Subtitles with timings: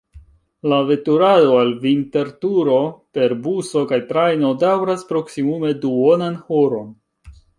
[0.71, 2.79] La veturado al Vinterturo
[3.17, 6.91] per buso kaj trajno daŭras proksimume duonan horon.